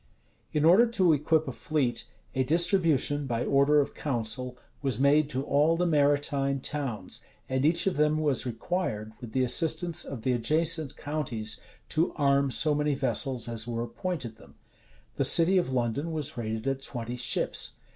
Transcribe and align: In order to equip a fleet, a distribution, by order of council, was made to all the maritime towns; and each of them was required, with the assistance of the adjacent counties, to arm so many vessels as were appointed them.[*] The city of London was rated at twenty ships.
In 0.51 0.65
order 0.65 0.87
to 0.87 1.13
equip 1.13 1.47
a 1.47 1.51
fleet, 1.51 2.07
a 2.33 2.41
distribution, 2.43 3.27
by 3.27 3.45
order 3.45 3.79
of 3.79 3.93
council, 3.93 4.57
was 4.81 4.97
made 4.97 5.29
to 5.29 5.43
all 5.45 5.77
the 5.77 5.85
maritime 5.85 6.59
towns; 6.59 7.23
and 7.47 7.63
each 7.63 7.85
of 7.85 7.97
them 7.97 8.17
was 8.17 8.43
required, 8.43 9.11
with 9.21 9.31
the 9.33 9.43
assistance 9.43 10.03
of 10.03 10.23
the 10.23 10.33
adjacent 10.33 10.97
counties, 10.97 11.59
to 11.89 12.13
arm 12.15 12.49
so 12.49 12.73
many 12.73 12.95
vessels 12.95 13.47
as 13.47 13.67
were 13.67 13.83
appointed 13.83 14.37
them.[*] 14.37 14.55
The 15.17 15.23
city 15.23 15.59
of 15.59 15.71
London 15.71 16.11
was 16.11 16.35
rated 16.35 16.65
at 16.65 16.81
twenty 16.81 17.15
ships. 17.15 17.73